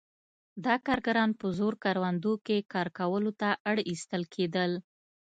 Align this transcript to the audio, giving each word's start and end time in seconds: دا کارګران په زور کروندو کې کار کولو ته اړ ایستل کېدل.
دا 0.65 0.75
کارګران 0.87 1.31
په 1.39 1.45
زور 1.57 1.73
کروندو 1.83 2.33
کې 2.45 2.57
کار 2.73 2.87
کولو 2.97 3.31
ته 3.41 3.49
اړ 3.69 3.77
ایستل 3.89 4.23
کېدل. 4.35 4.71